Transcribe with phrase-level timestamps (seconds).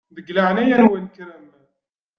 [0.25, 1.45] Di leɛnaya-nwen kkrem.